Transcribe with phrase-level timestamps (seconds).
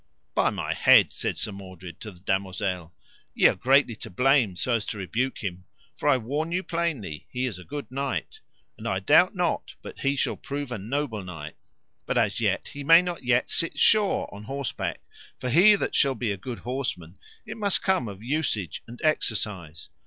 [0.33, 2.91] By my head, said Sir Mordred to the damosel,
[3.35, 7.45] ye are greatly to blame so to rebuke him, for I warn you plainly he
[7.45, 8.39] is a good knight,
[8.79, 11.55] and I doubt not but he shall prove a noble knight;
[12.07, 15.01] but as yet he may not yet sit sure on horseback,
[15.39, 19.89] for he that shall be a good horseman it must come of usage and exercise.